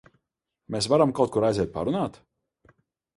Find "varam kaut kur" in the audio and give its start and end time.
0.93-1.45